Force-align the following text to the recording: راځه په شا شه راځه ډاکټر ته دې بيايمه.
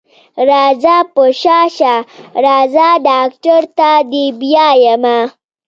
راځه 0.49 0.97
په 1.13 1.23
شا 1.41 1.59
شه 1.77 1.93
راځه 2.45 2.87
ډاکټر 3.07 3.61
ته 3.77 3.89
دې 4.11 4.25
بيايمه. 4.39 5.19